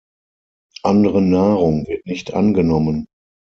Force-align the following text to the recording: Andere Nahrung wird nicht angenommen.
Andere 0.81 1.21
Nahrung 1.21 1.85
wird 1.85 2.07
nicht 2.07 2.33
angenommen. 2.33 3.05